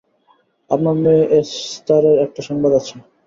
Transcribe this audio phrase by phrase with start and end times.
[0.71, 2.95] আপনার মেয়ে এস্থারের একটা সংবাদ আছে।